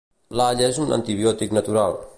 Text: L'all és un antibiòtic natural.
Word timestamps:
L'all 0.39 0.63
és 0.69 0.79
un 0.85 0.95
antibiòtic 0.99 1.57
natural. 1.59 1.99